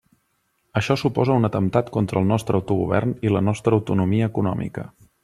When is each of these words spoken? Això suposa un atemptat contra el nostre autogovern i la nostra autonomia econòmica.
Això 0.79 0.95
suposa 1.01 1.35
un 1.41 1.45
atemptat 1.49 1.91
contra 1.97 2.21
el 2.23 2.27
nostre 2.31 2.59
autogovern 2.63 3.15
i 3.29 3.35
la 3.35 3.45
nostra 3.51 3.77
autonomia 3.81 4.31
econòmica. 4.35 4.89